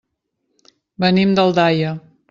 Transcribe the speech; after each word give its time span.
Venim 1.05 1.37
d'Aldaia. 1.41 1.97